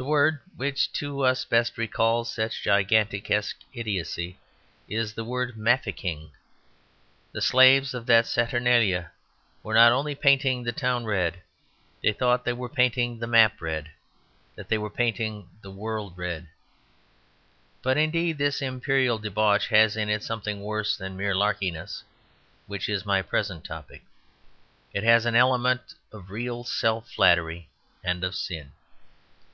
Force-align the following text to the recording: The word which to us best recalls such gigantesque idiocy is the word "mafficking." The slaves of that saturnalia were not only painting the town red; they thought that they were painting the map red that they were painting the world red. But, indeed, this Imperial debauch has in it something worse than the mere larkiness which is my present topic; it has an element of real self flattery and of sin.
The 0.00 0.04
word 0.04 0.38
which 0.56 0.92
to 0.92 1.22
us 1.24 1.44
best 1.44 1.76
recalls 1.76 2.30
such 2.32 2.62
gigantesque 2.62 3.56
idiocy 3.74 4.38
is 4.88 5.12
the 5.14 5.24
word 5.24 5.56
"mafficking." 5.56 6.30
The 7.32 7.40
slaves 7.42 7.94
of 7.94 8.06
that 8.06 8.24
saturnalia 8.26 9.10
were 9.64 9.74
not 9.74 9.90
only 9.90 10.14
painting 10.14 10.62
the 10.62 10.70
town 10.70 11.04
red; 11.04 11.42
they 12.00 12.12
thought 12.12 12.44
that 12.44 12.50
they 12.50 12.52
were 12.52 12.68
painting 12.68 13.18
the 13.18 13.26
map 13.26 13.60
red 13.60 13.90
that 14.54 14.68
they 14.68 14.78
were 14.78 14.88
painting 14.88 15.50
the 15.62 15.70
world 15.72 16.16
red. 16.16 16.46
But, 17.82 17.98
indeed, 17.98 18.38
this 18.38 18.62
Imperial 18.62 19.18
debauch 19.18 19.66
has 19.66 19.96
in 19.96 20.08
it 20.08 20.22
something 20.22 20.60
worse 20.62 20.96
than 20.96 21.14
the 21.16 21.18
mere 21.18 21.34
larkiness 21.34 22.04
which 22.68 22.88
is 22.88 23.04
my 23.04 23.20
present 23.20 23.64
topic; 23.64 24.04
it 24.92 25.02
has 25.02 25.26
an 25.26 25.34
element 25.34 25.92
of 26.12 26.30
real 26.30 26.62
self 26.62 27.10
flattery 27.10 27.68
and 28.04 28.22
of 28.22 28.36
sin. 28.36 28.70